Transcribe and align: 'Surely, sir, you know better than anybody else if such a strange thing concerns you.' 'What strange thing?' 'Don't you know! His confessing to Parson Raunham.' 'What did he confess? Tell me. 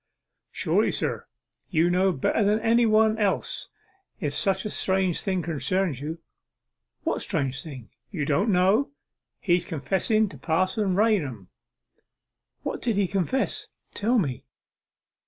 'Surely, 0.51 0.89
sir, 0.89 1.27
you 1.69 1.87
know 1.87 2.11
better 2.11 2.43
than 2.43 2.59
anybody 2.61 3.19
else 3.19 3.69
if 4.19 4.33
such 4.33 4.65
a 4.65 4.69
strange 4.71 5.21
thing 5.21 5.43
concerns 5.43 6.01
you.' 6.01 6.17
'What 7.03 7.21
strange 7.21 7.61
thing?' 7.61 7.91
'Don't 8.11 8.47
you 8.47 8.51
know! 8.53 8.89
His 9.39 9.63
confessing 9.63 10.27
to 10.29 10.39
Parson 10.39 10.95
Raunham.' 10.95 11.49
'What 12.63 12.81
did 12.81 12.95
he 12.95 13.05
confess? 13.07 13.67
Tell 13.93 14.17
me. 14.17 14.43